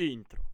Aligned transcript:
Intro. 0.00 0.49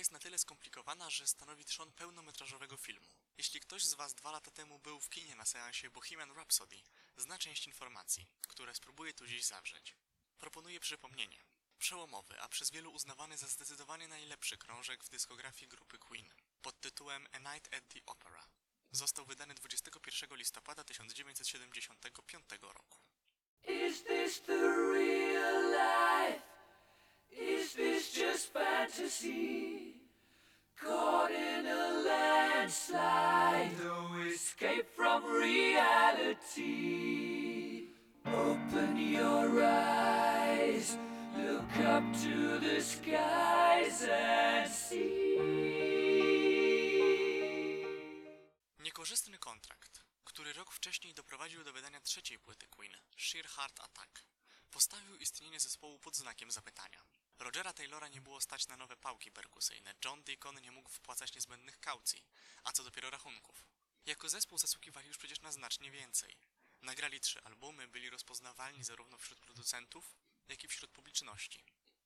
Jest 0.00 0.12
na 0.12 0.18
tyle 0.18 0.38
skomplikowana, 0.38 1.10
że 1.10 1.26
stanowi 1.26 1.64
trzon 1.64 1.92
pełnometrażowego 1.92 2.76
filmu. 2.76 3.08
Jeśli 3.38 3.60
ktoś 3.60 3.84
z 3.84 3.94
Was 3.94 4.14
dwa 4.14 4.30
lata 4.30 4.50
temu 4.50 4.78
był 4.78 5.00
w 5.00 5.08
kinie 5.08 5.34
na 5.34 5.44
seansie 5.44 5.90
Bohemian 5.90 6.32
Rhapsody, 6.32 6.82
zna 7.16 7.38
część 7.38 7.66
informacji, 7.66 8.26
które 8.48 8.74
spróbuję 8.74 9.14
tu 9.14 9.26
dziś 9.26 9.44
zawrzeć. 9.44 9.96
Proponuję 10.38 10.80
przypomnienie. 10.80 11.44
Przełomowy, 11.78 12.40
a 12.40 12.48
przez 12.48 12.70
wielu 12.70 12.92
uznawany 12.92 13.36
za 13.36 13.46
zdecydowanie 13.46 14.08
najlepszy 14.08 14.58
krążek 14.58 15.04
w 15.04 15.08
dyskografii 15.08 15.68
grupy 15.68 15.98
Queen, 15.98 16.32
pod 16.62 16.80
tytułem 16.80 17.28
A 17.32 17.38
Night 17.38 17.74
at 17.74 17.88
the 17.88 18.00
Opera. 18.06 18.46
Został 18.92 19.26
wydany 19.26 19.54
21 19.54 20.38
listopada 20.38 20.84
1975 20.84 22.44
roku. 22.60 22.98
Is 23.62 24.04
this 24.04 24.42
the 24.42 24.79
fantasy? 28.80 29.94
Caught 30.76 31.30
in 31.30 31.66
a 31.66 32.02
landslide, 32.08 33.70
no 33.84 33.96
escape 34.32 34.88
from 34.96 35.24
reality. 35.24 36.58
Open 38.24 38.96
your 38.96 39.62
eyes, 39.62 40.96
look 41.36 41.76
up 41.86 42.04
to 42.22 42.58
the 42.60 42.80
skies 42.80 44.08
and 44.10 44.70
see. 44.70 45.38
Niekorzystny 48.78 49.38
kontrakt, 49.38 50.02
który 50.24 50.52
rok 50.52 50.72
wcześniej 50.72 51.14
doprowadził 51.14 51.64
do 51.64 51.72
wydania 51.72 52.00
trzeciej 52.00 52.38
płyty 52.38 52.66
Queen, 52.66 52.92
Sheer 53.16 53.46
Heart 53.46 53.80
Attack, 53.80 54.24
postawił 54.70 55.16
istnienie 55.16 55.60
zespołu 55.60 55.98
pod 55.98 56.16
znakiem 56.16 56.50
zapytania. 56.50 57.02
Rogera 57.40 57.72
Taylora 57.72 58.08
nie 58.08 58.20
było 58.20 58.40
stać 58.40 58.68
na 58.68 58.76
nowe 58.76 58.96
pałki 58.96 59.30
perkusyjne, 59.30 59.94
John 60.04 60.22
Deacon 60.22 60.60
nie 60.60 60.72
mógł 60.72 60.90
wpłacać 60.90 61.34
niezbędnych 61.34 61.80
kaucji, 61.80 62.24
a 62.64 62.72
co 62.72 62.84
dopiero 62.84 63.10
rachunków. 63.10 63.64
Jako 64.06 64.28
zespół 64.28 64.58
zasługiwali 64.58 65.08
już 65.08 65.18
przecież 65.18 65.40
na 65.40 65.52
znacznie 65.52 65.90
więcej. 65.90 66.36
Nagrali 66.82 67.20
trzy 67.20 67.42
albumy, 67.42 67.88
byli 67.88 68.10
rozpoznawalni 68.10 68.84
zarówno 68.84 69.18
wśród 69.18 69.40
producentów, 69.40 70.14
jak 70.48 70.64
i 70.64 70.68
wśród 70.68 70.90
publiczności. 70.90 71.64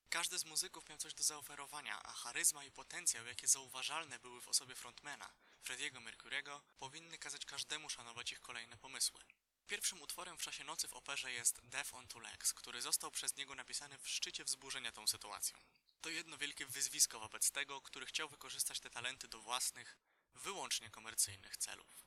Każdy 0.08 0.38
z 0.38 0.44
muzyków 0.44 0.88
miał 0.88 0.98
coś 0.98 1.14
do 1.14 1.22
zaoferowania, 1.22 2.02
a 2.02 2.12
charyzma 2.12 2.64
i 2.64 2.70
potencjał, 2.70 3.26
jakie 3.26 3.48
zauważalne 3.48 4.18
były 4.18 4.40
w 4.40 4.48
osobie 4.48 4.74
frontmana, 4.74 5.32
Frediego 5.62 6.00
Mercurego, 6.00 6.62
powinny 6.78 7.18
kazać 7.18 7.44
każdemu 7.44 7.90
szanować 7.90 8.32
ich 8.32 8.40
kolejne 8.40 8.76
pomysły. 8.76 9.20
Pierwszym 9.66 10.02
utworem 10.02 10.38
w 10.38 10.42
czasie 10.42 10.64
nocy 10.64 10.88
w 10.88 10.94
operze 10.94 11.32
jest 11.32 11.60
Death 11.62 11.94
on 11.94 12.08
Two 12.08 12.20
Legs, 12.20 12.52
który 12.52 12.82
został 12.82 13.10
przez 13.10 13.36
niego 13.36 13.54
napisany 13.54 13.98
w 13.98 14.08
szczycie 14.08 14.44
wzburzenia 14.44 14.92
tą 14.92 15.06
sytuacją. 15.06 15.58
To 16.00 16.10
jedno 16.10 16.38
wielkie 16.38 16.66
wyzwisko 16.66 17.20
wobec 17.20 17.50
tego, 17.50 17.80
który 17.80 18.06
chciał 18.06 18.28
wykorzystać 18.28 18.80
te 18.80 18.90
talenty 18.90 19.28
do 19.28 19.40
własnych, 19.40 19.98
wyłącznie 20.34 20.90
komercyjnych 20.90 21.56
celów. 21.56 22.04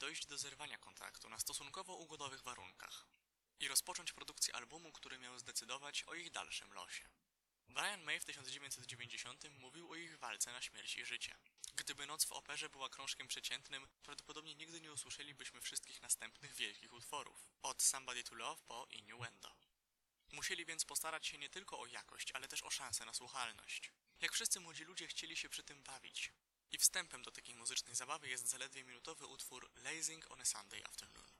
Dojść 0.00 0.26
do 0.26 0.38
zerwania 0.38 0.78
kontraktu 0.78 1.28
na 1.28 1.38
stosunkowo 1.38 1.94
ugodowych 1.94 2.42
warunkach 2.42 3.06
i 3.60 3.68
rozpocząć 3.68 4.12
produkcję 4.12 4.54
albumu, 4.54 4.92
który 4.92 5.18
miał 5.18 5.38
zdecydować 5.38 6.02
o 6.02 6.14
ich 6.14 6.30
dalszym 6.30 6.72
losie. 6.72 7.08
Brian 7.68 8.02
May 8.02 8.20
w 8.20 8.24
1990 8.24 9.44
mówił 9.58 9.90
o 9.90 9.94
ich 9.94 10.18
walce 10.18 10.52
na 10.52 10.62
śmierć 10.62 10.96
i 10.96 11.04
życie. 11.04 11.38
Gdyby 11.74 12.06
Noc 12.06 12.24
w 12.24 12.32
operze 12.32 12.70
była 12.70 12.88
krążkiem 12.88 13.28
przeciętnym, 13.28 13.88
prawdopodobnie 14.02 14.54
nigdy 14.54 14.80
nie 14.80 14.92
usłyszelibyśmy 14.92 15.60
wszystkich 15.60 16.02
następnych 16.02 16.54
wielkich 16.54 16.92
utworów, 16.92 17.50
od 17.62 17.82
Somebody 17.82 18.24
to 18.24 18.34
Love 18.34 18.62
po 18.66 18.86
Innuendo. 18.90 19.56
Musieli 20.32 20.64
więc 20.64 20.84
postarać 20.84 21.26
się 21.26 21.38
nie 21.38 21.50
tylko 21.50 21.80
o 21.80 21.86
jakość, 21.86 22.32
ale 22.32 22.48
też 22.48 22.62
o 22.62 22.70
szansę 22.70 23.04
na 23.04 23.14
słuchalność. 23.14 23.92
Jak 24.20 24.32
wszyscy 24.32 24.60
młodzi 24.60 24.84
ludzie 24.84 25.06
chcieli 25.06 25.36
się 25.36 25.48
przy 25.48 25.62
tym 25.62 25.82
bawić. 25.82 26.32
I 26.72 26.78
wstępem 26.78 27.22
do 27.22 27.30
takiej 27.30 27.54
muzycznej 27.54 27.94
zabawy 27.94 28.28
jest 28.28 28.48
zaledwie 28.48 28.84
minutowy 28.84 29.26
utwór 29.26 29.70
Lazing 29.84 30.30
on 30.30 30.40
a 30.40 30.44
Sunday 30.44 30.84
Afternoon. 30.84 31.30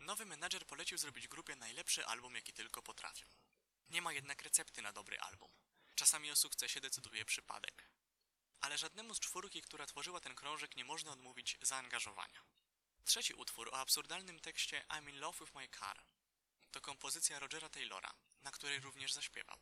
Nowy 0.00 0.26
menadżer 0.26 0.66
polecił 0.66 0.98
zrobić 0.98 1.28
grupie 1.28 1.56
najlepszy 1.56 2.06
album, 2.06 2.34
jaki 2.34 2.52
tylko 2.52 2.82
potrafią. 2.82 3.26
Nie 3.90 4.02
ma 4.02 4.12
jednak 4.12 4.42
recepty 4.42 4.82
na 4.82 4.92
dobry 4.92 5.20
album. 5.20 5.50
Czasami 5.94 6.30
o 6.30 6.36
sukcesie 6.36 6.80
decyduje 6.80 7.24
przypadek. 7.24 7.88
Ale 8.60 8.78
żadnemu 8.78 9.14
z 9.14 9.20
czwórki, 9.20 9.62
która 9.62 9.86
tworzyła 9.86 10.20
ten 10.20 10.34
krążek, 10.34 10.76
nie 10.76 10.84
można 10.84 11.12
odmówić 11.12 11.56
zaangażowania. 11.62 12.42
Trzeci 13.04 13.34
utwór 13.34 13.68
o 13.68 13.78
absurdalnym 13.78 14.40
tekście 14.40 14.84
I'm 14.88 15.10
in 15.10 15.20
love 15.20 15.38
with 15.40 15.54
my 15.54 15.68
car 15.68 16.04
to 16.70 16.80
kompozycja 16.80 17.38
Rogera 17.38 17.68
Taylora, 17.68 18.12
na 18.42 18.50
której 18.50 18.80
również 18.80 19.12
zaśpiewał. 19.12 19.58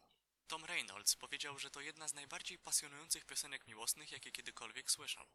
Tom 0.46 0.64
Reynolds 0.64 1.16
powiedział, 1.16 1.58
że 1.58 1.70
to 1.70 1.80
jedna 1.80 2.08
z 2.08 2.14
najbardziej 2.14 2.58
pasjonujących 2.58 3.24
piosenek 3.24 3.66
miłosnych, 3.66 4.12
jakie 4.12 4.32
kiedykolwiek 4.32 4.90
słyszał. 4.90 5.26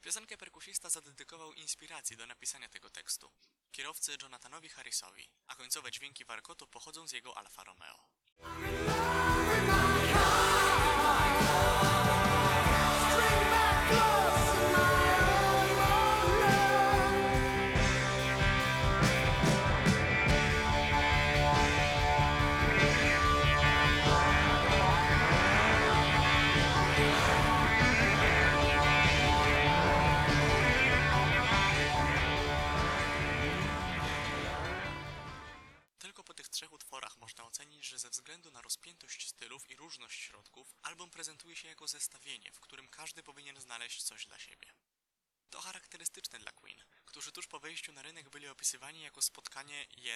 Piosenkę 0.00 0.38
perkusista 0.38 0.90
zadedykował 0.90 1.52
inspiracji 1.52 2.16
do 2.16 2.26
napisania 2.26 2.68
tego 2.68 2.90
tekstu, 2.90 3.32
kierowcy 3.72 4.16
Jonathanowi 4.22 4.68
Harrisowi, 4.68 5.30
a 5.46 5.56
końcowe 5.56 5.90
dźwięki 5.90 6.24
warkotu 6.24 6.66
pochodzą 6.66 7.08
z 7.08 7.12
jego 7.12 7.38
Alfa 7.38 7.64
Romeo. 7.64 8.08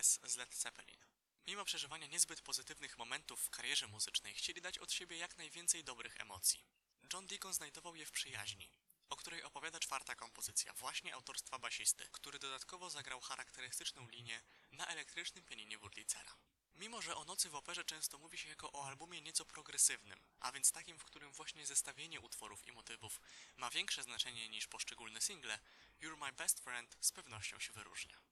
Z 0.00 0.36
Led 0.36 0.54
Zeppelin. 0.54 1.04
Mimo 1.46 1.64
przeżywania 1.64 2.06
niezbyt 2.06 2.40
pozytywnych 2.40 2.98
momentów 2.98 3.40
w 3.42 3.50
karierze 3.50 3.86
muzycznej, 3.86 4.34
chcieli 4.34 4.60
dać 4.60 4.78
od 4.78 4.92
siebie 4.92 5.16
jak 5.16 5.36
najwięcej 5.36 5.84
dobrych 5.84 6.20
emocji. 6.20 6.64
John 7.12 7.26
Deacon 7.26 7.54
znajdował 7.54 7.96
je 7.96 8.06
w 8.06 8.10
przyjaźni, 8.10 8.70
o 9.08 9.16
której 9.16 9.42
opowiada 9.42 9.80
czwarta 9.80 10.14
kompozycja, 10.14 10.72
właśnie 10.72 11.14
autorstwa 11.14 11.58
basisty, 11.58 12.08
który 12.12 12.38
dodatkowo 12.38 12.90
zagrał 12.90 13.20
charakterystyczną 13.20 14.08
linię 14.08 14.42
na 14.70 14.86
elektrycznym 14.86 15.44
pianinie 15.44 15.78
Wurlicera. 15.78 16.36
Mimo, 16.74 17.02
że 17.02 17.16
o 17.16 17.24
Nocy 17.24 17.50
w 17.50 17.54
Operze 17.54 17.84
często 17.84 18.18
mówi 18.18 18.38
się 18.38 18.48
jako 18.48 18.72
o 18.72 18.86
albumie 18.86 19.20
nieco 19.20 19.44
progresywnym, 19.44 20.20
a 20.40 20.52
więc 20.52 20.72
takim, 20.72 20.98
w 20.98 21.04
którym 21.04 21.32
właśnie 21.32 21.66
zestawienie 21.66 22.20
utworów 22.20 22.66
i 22.66 22.72
motywów 22.72 23.20
ma 23.56 23.70
większe 23.70 24.02
znaczenie 24.02 24.48
niż 24.48 24.66
poszczególne 24.66 25.20
single, 25.20 25.58
You're 26.00 26.18
My 26.18 26.32
Best 26.32 26.60
Friend 26.60 26.96
z 27.00 27.12
pewnością 27.12 27.58
się 27.58 27.72
wyróżnia. 27.72 28.31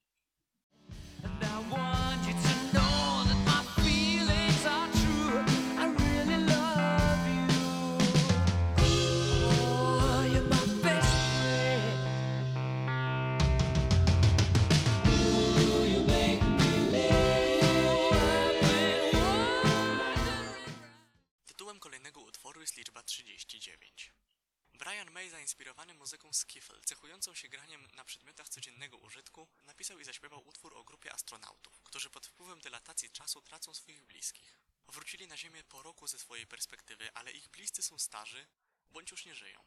Napisał 29.90 30.00
i 30.00 30.04
zaśpiewał 30.04 30.48
utwór 30.48 30.74
o 30.76 30.84
grupie 30.84 31.12
astronautów, 31.12 31.82
którzy 31.82 32.10
pod 32.10 32.26
wpływem 32.26 32.60
dilatacji 32.60 33.10
czasu 33.10 33.42
tracą 33.42 33.74
swoich 33.74 34.04
bliskich. 34.04 34.56
Wrócili 34.88 35.26
na 35.26 35.36
Ziemię 35.36 35.64
po 35.64 35.82
roku 35.82 36.06
ze 36.06 36.18
swojej 36.18 36.46
perspektywy, 36.46 37.12
ale 37.14 37.30
ich 37.32 37.48
bliscy 37.48 37.82
są 37.82 37.98
starzy, 37.98 38.46
bądź 38.90 39.10
już 39.10 39.24
nie 39.24 39.34
żyją. 39.34 39.60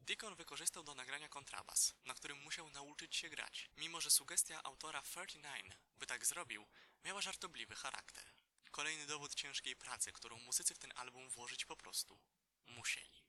Deacon 0.00 0.34
wykorzystał 0.34 0.84
do 0.84 0.94
nagrania 0.94 1.28
kontrabas, 1.28 1.94
na 2.04 2.14
którym 2.14 2.38
musiał 2.38 2.70
nauczyć 2.70 3.16
się 3.16 3.28
grać, 3.28 3.70
mimo 3.76 4.00
że 4.00 4.10
sugestia 4.10 4.62
autora 4.62 5.02
39, 5.02 5.74
by 5.96 6.06
tak 6.06 6.26
zrobił, 6.26 6.66
miała 7.04 7.20
żartobliwy 7.20 7.74
charakter. 7.74 8.24
Kolejny 8.70 9.06
dowód 9.06 9.34
ciężkiej 9.34 9.76
pracy, 9.76 10.12
którą 10.12 10.38
muzycy 10.38 10.74
w 10.74 10.78
ten 10.78 10.92
album 10.96 11.28
włożyć 11.28 11.64
po 11.64 11.76
prostu 11.76 12.18
musieli. 12.66 13.24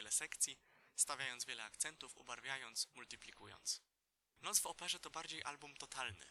Wiele 0.00 0.12
sekcji, 0.12 0.58
stawiając 0.96 1.44
wiele 1.44 1.64
akcentów, 1.64 2.16
ubarwiając, 2.16 2.88
multiplikując. 2.94 3.82
Noc 4.40 4.60
w 4.60 4.66
operze 4.66 5.00
to 5.00 5.10
bardziej 5.10 5.44
album 5.44 5.76
totalny, 5.76 6.26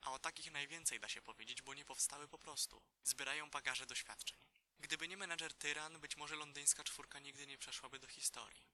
a 0.00 0.12
o 0.12 0.18
takich 0.18 0.52
najwięcej 0.52 1.00
da 1.00 1.08
się 1.08 1.22
powiedzieć, 1.22 1.62
bo 1.62 1.74
nie 1.74 1.84
powstały 1.84 2.28
po 2.28 2.38
prostu. 2.38 2.82
Zbierają 3.04 3.50
bagaże 3.50 3.86
doświadczeń. 3.86 4.38
Gdyby 4.78 5.08
nie 5.08 5.16
menadżer 5.16 5.54
Tyran, 5.54 6.00
być 6.00 6.16
może 6.16 6.36
londyńska 6.36 6.84
czwórka 6.84 7.18
nigdy 7.18 7.46
nie 7.46 7.58
przeszłaby 7.58 7.98
do 7.98 8.06
historii. 8.06 8.66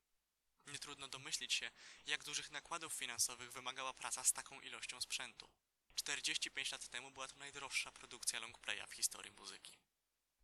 Nie 0.67 0.79
trudno 0.79 1.09
domyślić 1.09 1.55
się, 1.55 1.71
jak 2.07 2.25
dużych 2.25 2.51
nakładów 2.51 2.93
finansowych 2.93 3.53
wymagała 3.53 3.93
praca 3.93 4.25
z 4.25 4.33
taką 4.33 4.61
ilością 4.61 5.01
sprzętu. 5.01 5.49
45 5.95 6.73
lat 6.73 6.89
temu 6.89 7.11
była 7.11 7.29
to 7.29 7.37
najdroższa 7.37 7.93
produkcja 7.93 8.41
longplaya 8.41 8.87
w 8.87 8.93
historii 8.93 9.33
muzyki. 9.33 9.79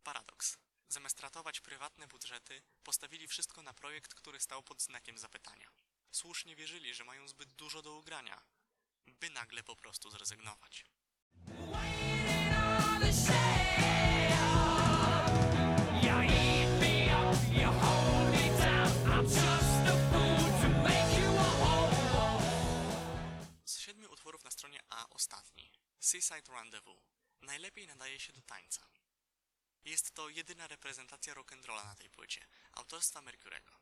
Paradoks. 0.03 0.57
Zamiast 0.91 1.19
ratować 1.19 1.59
prywatne 1.59 2.07
budżety, 2.07 2.61
postawili 2.83 3.27
wszystko 3.27 3.63
na 3.63 3.73
projekt, 3.73 4.13
który 4.13 4.39
stał 4.39 4.63
pod 4.63 4.81
znakiem 4.81 5.17
zapytania. 5.17 5.71
Słusznie 6.11 6.55
wierzyli, 6.55 6.93
że 6.93 7.03
mają 7.03 7.27
zbyt 7.27 7.53
dużo 7.53 7.81
do 7.81 7.97
ugrania, 7.97 8.41
by 9.07 9.29
nagle 9.29 9.63
po 9.63 9.75
prostu 9.75 10.09
zrezygnować. 10.09 10.85
Z 23.65 23.79
siedmiu 23.79 24.11
utworów 24.11 24.43
na 24.43 24.51
stronie 24.51 24.79
A 24.89 25.09
ostatni. 25.09 25.71
Seaside 25.99 26.53
Rendezvous. 26.53 27.01
Najlepiej 27.41 27.87
nadaje 27.87 28.19
się 28.19 28.33
do 28.33 28.41
tańca. 28.41 28.98
Jest 29.99 30.15
to 30.15 30.29
jedyna 30.29 30.67
reprezentacja 30.67 31.33
rock'n'rolla 31.33 31.85
na 31.85 31.95
tej 31.95 32.09
płycie, 32.09 32.47
autorstwa 32.71 33.21
Mercurego. 33.21 33.79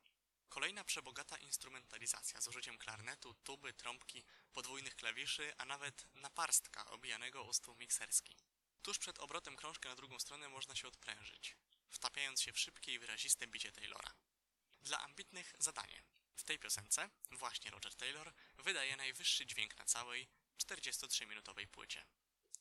Kolejna 0.50 0.84
przebogata 0.84 1.38
instrumentalizacja 1.38 2.42
z 2.42 2.48
użyciem 2.48 2.78
klarnetu, 2.78 3.34
tuby, 3.34 3.74
trąbki, 3.74 4.24
podwójnych 4.54 4.96
klawiszy, 4.96 5.54
a 5.58 5.66
nawet 5.66 6.08
naparstka 6.16 6.86
obijanego 6.86 7.46
o 7.46 7.54
stół 7.54 7.76
mikserski. 7.76 8.38
Tuż 8.82 9.00
przed 9.00 9.20
obrotem 9.20 9.56
krążka 9.56 9.90
na 9.90 9.96
drugą 9.96 10.20
stronę 10.20 10.50
można 10.50 10.76
się 10.76 10.88
odprężyć, 10.88 11.56
wtapiając 11.90 12.42
się 12.42 12.54
w 12.54 12.60
szybkie 12.60 12.94
i 12.94 13.00
wyraziste 13.00 13.48
bicie 13.48 13.72
Taylora. 13.72 14.14
Dla 14.82 15.00
ambitnych 15.00 15.56
zadanie. 15.60 16.04
W 16.36 16.44
tej 16.44 16.60
piosence 16.60 17.10
właśnie 17.32 17.72
Roger 17.72 17.96
Taylor 17.96 18.34
wydaje 18.58 18.96
najwyższy 18.96 19.46
dźwięk 19.46 19.78
na 19.78 19.86
całej 19.86 20.28
43-minutowej 20.58 21.68
płycie. 21.68 22.06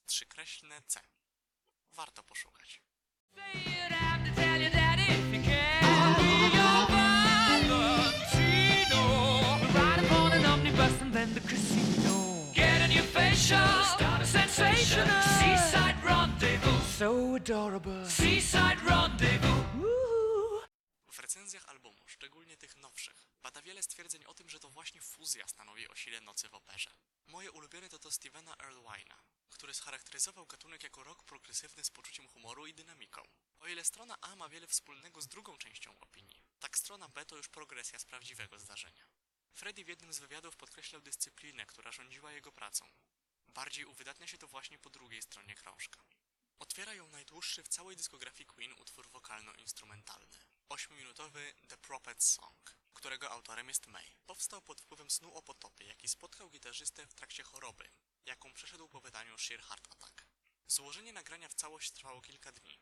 Trzykreślne 0.07 0.83
C. 0.83 1.01
Warto 1.93 2.23
poszukać. 2.23 2.83
You'd 3.35 3.93
have 3.93 4.25
to 4.25 4.31
tell 4.41 4.61
your 4.61 4.71
daddy 4.71 5.03
if 5.09 5.35
you 5.35 5.41
can. 5.43 6.17
Be 6.19 6.33
your 6.59 6.87
Valentino. 8.07 9.03
Ride 9.75 10.01
upon 10.05 10.33
an 10.33 10.45
omnibus 10.47 11.01
and 11.03 11.13
then 11.13 11.35
the 11.35 11.41
casino. 11.41 12.15
Get 12.55 12.81
a 12.83 12.89
new 12.89 13.03
facial. 13.03 13.85
Start 13.97 14.23
a 14.23 14.27
sensation. 14.27 15.07
Seaside 15.39 15.97
rendezvous. 16.05 16.81
So 16.99 17.35
adorable. 17.35 18.05
Seaside 18.05 18.81
rendezvous. 18.91 19.65
Woo. 19.79 20.61
W 21.11 21.21
recenzjach 21.21 21.69
albumu, 21.69 22.03
szczególnie 22.07 22.57
tych 22.57 22.77
nowszych, 22.77 23.26
pada 23.47 23.63
wiele 23.63 23.83
stwierdzeń 23.83 24.25
o 24.25 24.35
tym, 24.35 24.49
że 24.49 24.61
to 24.61 24.71
właśnie 24.71 25.01
fuzja 25.01 25.49
stanowi 25.49 25.89
o 25.89 25.97
sile 25.97 26.21
nocy 26.21 26.49
w 26.49 26.55
operze. 26.55 26.91
Moje 27.27 27.53
ulubione 27.53 27.89
to 27.89 27.99
to 27.99 28.11
Stevena 28.11 28.57
Erlewina, 28.59 29.23
który 29.51 29.75
scharakteryzował 29.75 30.47
gatunek 30.47 30.83
jako 30.83 31.05
rock 31.05 31.23
progresywny 31.23 31.85
z 31.85 31.91
poczuciem 31.91 32.29
humoru 32.29 32.67
i 32.67 32.75
dynamiką. 32.75 33.23
O 33.61 33.69
ile 33.69 33.85
strona 33.85 34.17
A 34.21 34.37
ma 34.37 34.49
wiele 34.49 34.67
wspólnego 34.67 35.21
z 35.21 35.29
drugą 35.29 35.59
częścią 35.59 36.01
opinii, 36.01 36.43
tak 36.61 36.79
strona 36.79 37.09
B 37.09 37.27
to 37.27 37.37
już 37.37 37.49
progresja 37.49 37.99
z 37.99 38.05
prawdziwego 38.05 38.59
zdarzenia. 38.59 39.07
Freddy 39.53 39.85
w 39.85 39.89
jednym 39.89 40.13
z 40.13 40.19
wywiadów 40.19 40.57
podkreślał 40.57 41.03
dyscyplinę, 41.03 41.67
która 41.67 41.93
rządziła 41.93 42.33
jego 42.33 42.53
pracą. 42.53 42.89
Bardziej 43.49 43.85
uwydatnia 43.85 44.27
się 44.27 44.39
to 44.39 44.49
właśnie 44.49 44.79
po 44.79 44.91
drugiej 44.91 45.23
stronie 45.23 45.55
krążka. 45.55 46.05
Otwiera 46.59 46.95
ją 46.95 47.09
najdłuższy 47.09 47.63
w 47.63 47.69
całej 47.69 47.97
dyskografii 47.97 48.47
Queen 48.47 48.73
utwór 48.73 49.09
wokalno-instrumentalny. 49.11 50.39
Ośmiominutowy 50.69 51.55
The 51.69 51.79
Prophet 51.79 52.25
Song, 52.25 52.86
którego 52.97 53.31
autorem 53.31 53.69
jest 53.69 53.87
May. 53.87 54.17
Powstał 54.27 54.63
pod 54.63 54.81
wpływem 54.81 55.11
snu 55.11 55.35
o 55.35 55.43
potopie, 55.43 55.85
jaki 55.85 56.09
spotkał 56.09 56.51
gitarzystę 56.51 57.07
w 57.07 57.15
trakcie 57.15 57.43
choroby, 57.43 57.91
jaką 58.25 58.53
przeszedł 58.53 58.89
po 58.89 59.01
wydaniu 59.01 59.39
Sheer 59.39 59.63
Heart 59.63 59.89
Attack. 59.93 60.27
Złożenie 60.69 61.13
nagrania 61.13 61.49
w 61.49 61.55
całość 61.55 61.93
trwało 61.93 62.21
kilka 62.21 62.53
dni. 62.53 62.81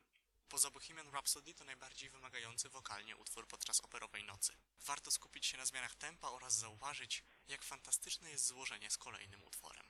Poza 0.49 0.71
Bohemian 0.71 1.09
Rhapsody 1.09 1.55
to 1.55 1.65
najbardziej 1.65 2.11
wymagający 2.11 2.69
wokalnie 2.69 3.17
utwór 3.17 3.49
podczas 3.49 3.81
operowej 3.81 4.25
nocy. 4.25 4.57
Warto 4.81 5.11
skupić 5.11 5.47
się 5.47 5.57
na 5.57 5.67
zmianach 5.67 5.95
tempa 5.95 6.29
oraz 6.29 6.55
zauważyć, 6.55 7.25
jak 7.49 7.65
fantastyczne 7.65 8.31
jest 8.31 8.47
złożenie 8.47 8.91
z 8.91 8.99
kolejnym 8.99 9.45
utworem. 9.45 9.84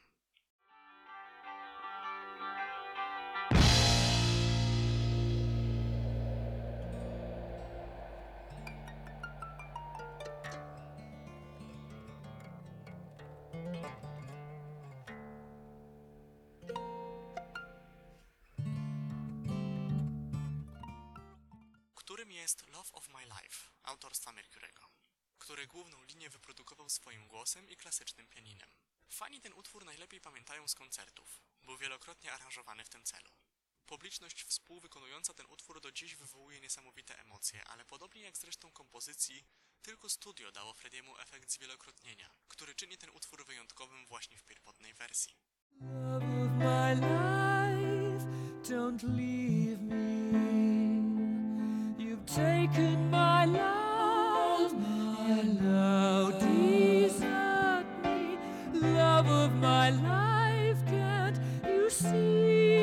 Którym 21.94 22.32
jest 22.32 22.66
Love 22.68 22.92
of 22.92 23.08
My 23.08 23.24
Life 23.24 23.70
autorstwa 23.82 24.32
Mercurego. 24.32 24.88
który 25.38 25.66
główną 25.66 26.04
linię 26.04 26.30
wyprodukował 26.30 26.88
swoim 26.88 27.26
głosem 27.28 27.68
i 27.68 27.76
klasycznym 27.76 28.28
pianinem. 28.28 28.70
Fani 29.08 29.40
ten 29.40 29.52
utwór 29.52 29.84
najlepiej 29.84 30.20
pamiętają 30.20 30.68
z 30.68 30.74
koncertów. 30.74 31.40
Był 31.62 31.76
wielokrotnie 31.76 32.32
aranżowany 32.32 32.84
w 32.84 32.88
tym 32.88 33.04
celu. 33.04 33.30
Publiczność 33.86 34.44
współwykonująca 34.44 35.34
ten 35.34 35.46
utwór 35.46 35.80
do 35.80 35.92
dziś 35.92 36.16
wywołuje 36.16 36.60
niesamowite 36.60 37.18
emocje, 37.18 37.64
ale 37.64 37.84
podobnie 37.84 38.22
jak 38.22 38.36
zresztą 38.36 38.72
kompozycji, 38.72 39.44
tylko 39.84 40.08
studio 40.08 40.52
dało 40.52 40.72
Frediemu 40.72 41.18
efekt 41.18 41.50
zwielokrotnienia, 41.50 42.30
który 42.48 42.74
czyni 42.74 42.98
ten 42.98 43.10
utwór 43.10 43.46
wyjątkowym 43.46 44.06
właśnie 44.06 44.38
w 44.38 44.44
pierwotnej 44.44 44.94
wersji. 44.94 45.36
Love 45.80 46.24
of 59.30 59.52
my 59.52 59.90
life, 59.90 60.84
can't 60.90 61.38
you 61.66 61.90
see? 61.90 62.73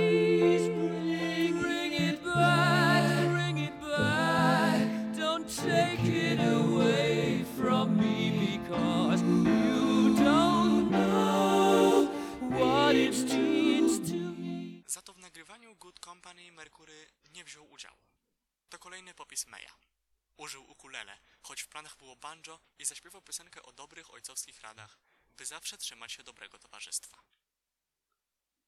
Banjo 22.31 22.59
i 22.79 22.85
zaśpiewał 22.85 23.21
piosenkę 23.21 23.63
o 23.63 23.71
dobrych 23.73 24.13
ojcowskich 24.13 24.61
radach, 24.61 25.00
by 25.38 25.45
zawsze 25.45 25.77
trzymać 25.77 26.11
się 26.11 26.23
dobrego 26.23 26.59
towarzystwa. 26.59 27.23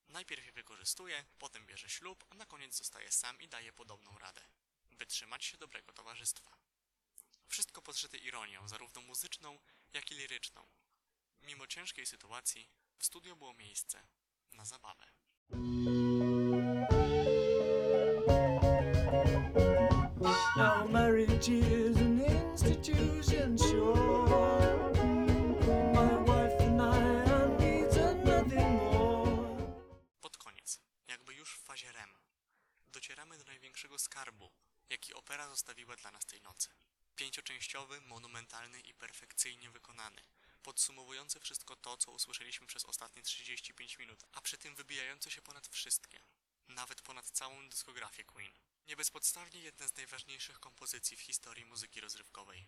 Najpierw 0.07 0.45
je 0.45 0.51
wykorzystuje, 0.51 1.25
potem 1.39 1.65
bierze 1.65 1.89
ślub, 1.89 2.25
a 2.29 2.35
na 2.35 2.45
koniec 2.45 2.75
zostaje 2.77 3.11
sam 3.11 3.41
i 3.41 3.47
daje 3.47 3.73
podobną 3.73 4.19
radę, 4.19 4.41
by 4.91 5.05
trzymać 5.05 5.45
się 5.45 5.57
dobrego 5.57 5.93
towarzystwa. 5.93 6.57
Wszystko 7.47 7.81
podszyte 7.81 8.17
ironią, 8.17 8.67
zarówno 8.67 9.01
muzyczną, 9.01 9.59
jak 9.93 10.11
i 10.11 10.15
liryczną. 10.15 10.67
Mimo 11.41 11.67
ciężkiej 11.67 12.05
sytuacji, 12.05 12.69
w 12.99 13.05
studio 13.05 13.35
było 13.35 13.53
miejsce 13.53 14.07
na 14.51 14.65
zabawę. 14.65 15.05
Marriage 20.93 21.49
is 21.49 21.82
Pod 30.21 30.37
koniec, 30.37 30.79
jakby 31.07 31.33
już 31.33 31.57
w 31.57 31.63
fazie 31.63 31.91
REM, 31.91 32.09
docieramy 32.87 33.37
do 33.37 33.45
największego 33.45 33.99
skarbu, 33.99 34.51
jaki 34.89 35.13
opera 35.13 35.49
zostawiła 35.49 35.95
dla 35.95 36.11
nas 36.11 36.25
tej 36.25 36.41
nocy. 36.41 36.69
Pięcioczęściowy, 37.15 38.01
monumentalny 38.01 38.79
i 38.79 38.93
perfekcyjnie 38.93 39.69
wykonany, 39.69 40.21
podsumowujący 40.63 41.39
wszystko 41.39 41.75
to, 41.75 41.97
co 41.97 42.11
usłyszeliśmy 42.11 42.67
przez 42.67 42.85
ostatnie 42.85 43.21
35 43.21 43.99
minut, 43.99 44.23
a 44.31 44.41
przy 44.41 44.57
tym 44.57 44.75
wybijający 44.75 45.31
się 45.31 45.41
ponad 45.41 45.67
wszystkie, 45.67 46.21
nawet 46.67 47.01
ponad 47.01 47.29
całą 47.29 47.69
dyskografię 47.69 48.23
Queen. 48.23 48.53
Nie 48.87 48.95
bezpodstawnie 48.95 49.59
jedna 49.59 49.87
z 49.87 49.95
najważniejszych 49.95 50.59
kompozycji 50.59 51.17
w 51.17 51.21
historii 51.21 51.65
muzyki 51.65 52.01
rozrywkowej. 52.01 52.67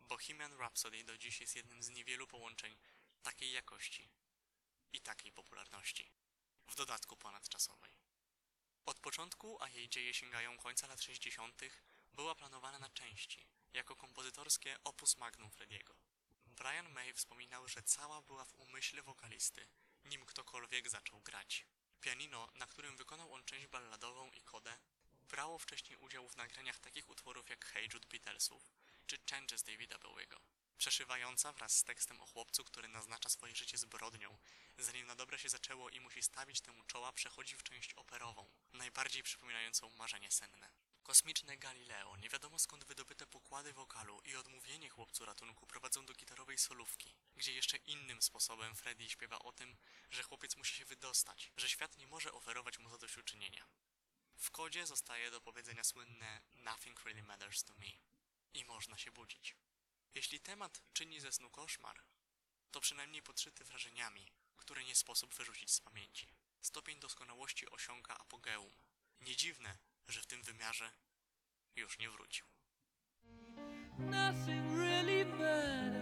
Bohemian 0.00 0.52
Rhapsody 0.52 1.04
do 1.04 1.18
dziś 1.18 1.40
jest 1.40 1.56
jednym 1.56 1.82
z 1.82 1.88
niewielu 1.88 2.26
połączeń 2.26 2.76
takiej 3.22 3.52
jakości 3.52 4.10
i 4.92 5.00
takiej 5.00 5.32
popularności 5.32 6.12
w 6.66 6.74
dodatku 6.74 7.16
ponadczasowej. 7.16 7.90
Od 8.86 9.00
początku, 9.00 9.62
a 9.62 9.68
jej 9.68 9.88
dzieje 9.88 10.14
sięgają 10.14 10.58
końca 10.58 10.86
lat 10.86 11.02
60., 11.02 11.62
była 12.12 12.34
planowana 12.34 12.78
na 12.78 12.90
części, 12.90 13.46
jako 13.72 13.96
kompozytorskie 13.96 14.76
opus 14.84 15.16
magnum 15.16 15.50
Frediego. 15.50 15.94
Brian 16.46 16.92
May 16.92 17.12
wspominał, 17.12 17.68
że 17.68 17.82
cała 17.82 18.22
była 18.22 18.44
w 18.44 18.54
umyśle 18.54 19.02
wokalisty, 19.02 19.68
nim 20.04 20.26
ktokolwiek 20.26 20.88
zaczął 20.88 21.20
grać. 21.20 21.66
Pianino, 22.00 22.48
na 22.54 22.66
którym 22.66 22.96
wykonał 22.96 23.32
on 23.32 23.44
część 23.44 23.66
balladową 23.66 24.30
i 24.30 24.42
kodę, 24.42 24.78
brało 25.32 25.58
wcześniej 25.58 25.98
udział 25.98 26.28
w 26.28 26.36
nagraniach 26.36 26.80
takich 26.80 27.08
utworów 27.08 27.48
jak 27.50 27.64
Hey 27.64 27.88
Jude 27.92 28.08
Beatlesów 28.08 28.72
czy 29.06 29.18
Changes 29.30 29.62
Davida 29.62 29.98
Bowiego. 29.98 30.40
Przeszywająca 30.78 31.52
wraz 31.52 31.76
z 31.76 31.84
tekstem 31.84 32.20
o 32.20 32.26
chłopcu, 32.26 32.64
który 32.64 32.88
naznacza 32.88 33.28
swoje 33.28 33.54
życie 33.54 33.78
zbrodnią, 33.78 34.38
zanim 34.78 35.06
na 35.06 35.14
dobre 35.14 35.38
się 35.38 35.48
zaczęło 35.48 35.90
i 35.90 36.00
musi 36.00 36.22
stawić 36.22 36.60
temu 36.60 36.84
czoła, 36.84 37.12
przechodzi 37.12 37.56
w 37.56 37.62
część 37.62 37.94
operową, 37.94 38.50
najbardziej 38.72 39.22
przypominającą 39.22 39.90
marzenie 39.90 40.30
senne. 40.30 40.70
Kosmiczne 41.02 41.56
Galileo, 41.58 42.16
nie 42.16 42.28
wiadomo 42.28 42.58
skąd 42.58 42.84
wydobyte 42.84 43.26
pokłady 43.26 43.72
wokalu 43.72 44.20
i 44.24 44.36
odmówienie 44.36 44.88
chłopcu 44.88 45.24
ratunku 45.24 45.66
prowadzą 45.66 46.06
do 46.06 46.14
gitarowej 46.14 46.58
solówki, 46.58 47.14
gdzie 47.36 47.52
jeszcze 47.52 47.76
innym 47.76 48.22
sposobem 48.22 48.76
Freddy 48.76 49.08
śpiewa 49.08 49.38
o 49.38 49.52
tym, 49.52 49.76
że 50.10 50.22
chłopiec 50.22 50.56
musi 50.56 50.74
się 50.74 50.84
wydostać, 50.84 51.52
że 51.56 51.68
świat 51.68 51.96
nie 51.96 52.06
może 52.06 52.32
oferować 52.32 52.78
mu 52.78 52.88
zadośćuczynienia. 52.88 53.66
W 54.36 54.50
kodzie 54.50 54.86
zostaje 54.86 55.30
do 55.30 55.40
powiedzenia 55.40 55.84
słynne 55.84 56.40
Nothing 56.54 57.04
really 57.04 57.22
matters 57.22 57.64
to 57.64 57.74
me 57.74 57.92
i 58.54 58.64
można 58.64 58.98
się 58.98 59.12
budzić. 59.12 59.56
Jeśli 60.14 60.40
temat 60.40 60.82
czyni 60.92 61.20
ze 61.20 61.32
snu 61.32 61.50
koszmar, 61.50 62.02
to 62.70 62.80
przynajmniej 62.80 63.22
podszyty 63.22 63.64
wrażeniami, 63.64 64.32
które 64.56 64.84
nie 64.84 64.94
sposób 64.94 65.34
wyrzucić 65.34 65.70
z 65.70 65.80
pamięci. 65.80 66.34
Stopień 66.60 67.00
doskonałości 67.00 67.70
osiąga 67.70 68.14
apogeum. 68.14 68.72
Nie 69.20 69.36
dziwne, 69.36 69.78
że 70.08 70.22
w 70.22 70.26
tym 70.26 70.42
wymiarze 70.42 70.92
już 71.76 71.98
nie 71.98 72.10
wrócił. 72.10 72.46
Nothing 73.98 74.76
really 74.76 75.24
matters. 75.24 76.01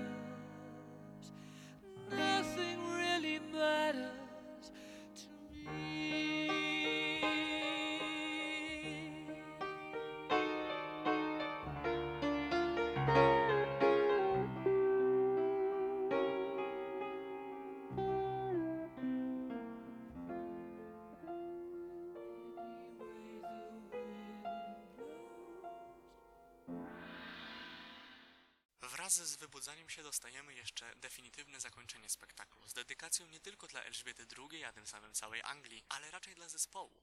Wraz 29.10 29.28
z 29.28 29.36
wybudzaniem 29.36 29.90
się 29.90 30.02
dostajemy 30.02 30.54
jeszcze 30.54 30.96
definitywne 30.96 31.60
zakończenie 31.60 32.08
spektaklu, 32.08 32.68
z 32.68 32.72
dedykacją 32.72 33.26
nie 33.26 33.40
tylko 33.40 33.66
dla 33.66 33.82
Elżbiety 33.82 34.26
II, 34.38 34.64
a 34.64 34.72
tym 34.72 34.86
samym 34.86 35.14
całej 35.14 35.42
Anglii, 35.42 35.84
ale 35.88 36.10
raczej 36.10 36.34
dla 36.34 36.48
zespołu. 36.48 37.02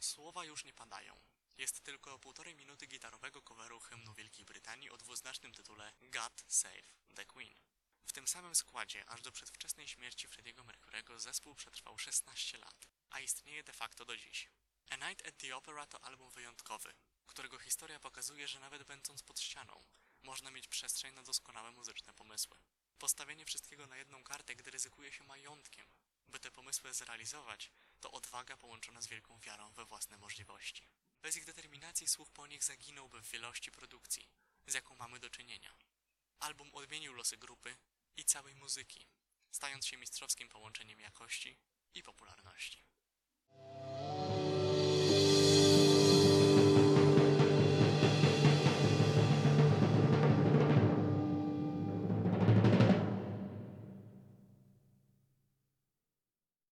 Słowa 0.00 0.44
już 0.44 0.64
nie 0.64 0.72
padają. 0.72 1.29
Jest 1.60 1.80
tylko 1.80 2.18
półtorej 2.18 2.54
minuty 2.54 2.86
gitarowego 2.86 3.42
coveru 3.42 3.80
hymnu 3.80 4.14
Wielkiej 4.14 4.44
Brytanii 4.44 4.90
o 4.90 4.96
dwuznacznym 4.96 5.52
tytule 5.52 5.92
God 6.00 6.44
Save 6.46 6.94
the 7.14 7.24
Queen. 7.24 7.54
W 8.04 8.12
tym 8.12 8.28
samym 8.28 8.54
składzie, 8.54 9.08
aż 9.08 9.22
do 9.22 9.32
przedwczesnej 9.32 9.88
śmierci 9.88 10.28
Frediego 10.28 10.64
Mercurego, 10.64 11.18
zespół 11.18 11.54
przetrwał 11.54 11.98
16 11.98 12.58
lat, 12.58 12.88
a 13.10 13.20
istnieje 13.20 13.62
de 13.62 13.72
facto 13.72 14.04
do 14.04 14.16
dziś. 14.16 14.48
A 14.90 14.96
Night 14.96 15.26
at 15.26 15.36
the 15.36 15.56
Opera 15.56 15.86
to 15.86 16.04
album 16.04 16.30
wyjątkowy, 16.30 16.94
którego 17.26 17.58
historia 17.58 18.00
pokazuje, 18.00 18.48
że 18.48 18.60
nawet 18.60 18.82
będąc 18.82 19.22
pod 19.22 19.40
ścianą, 19.40 19.84
można 20.22 20.50
mieć 20.50 20.68
przestrzeń 20.68 21.14
na 21.14 21.22
doskonałe 21.22 21.70
muzyczne 21.70 22.14
pomysły. 22.14 22.58
Postawienie 22.98 23.44
wszystkiego 23.44 23.86
na 23.86 23.96
jedną 23.96 24.24
kartę, 24.24 24.54
gdy 24.54 24.70
ryzykuje 24.70 25.12
się 25.12 25.24
majątkiem, 25.24 25.86
by 26.28 26.40
te 26.40 26.50
pomysły 26.50 26.94
zrealizować, 26.94 27.70
to 28.00 28.10
odwaga 28.10 28.56
połączona 28.56 29.02
z 29.02 29.06
wielką 29.06 29.38
wiarą 29.38 29.72
we 29.72 29.84
własne 29.84 30.18
możliwości. 30.18 30.88
Bez 31.22 31.36
ich 31.36 31.44
determinacji 31.44 32.08
słuch 32.08 32.30
po 32.30 32.46
nich 32.46 32.64
zaginąłby 32.64 33.22
w 33.22 33.30
wielości 33.30 33.72
produkcji, 33.72 34.28
z 34.66 34.74
jaką 34.74 34.94
mamy 34.94 35.20
do 35.20 35.30
czynienia. 35.30 35.74
Album 36.38 36.70
odmienił 36.74 37.12
losy 37.12 37.36
grupy 37.36 37.76
i 38.16 38.24
całej 38.24 38.54
muzyki, 38.54 39.06
stając 39.50 39.86
się 39.86 39.96
mistrzowskim 39.96 40.48
połączeniem 40.48 41.00
jakości 41.00 41.58
i 41.94 42.02
popularności. 42.02 42.84